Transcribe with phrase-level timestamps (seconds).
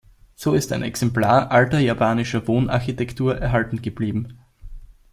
[0.35, 4.39] So ist ein Exemplar alter japanischer Wohnarchitektur erhalten geblieben.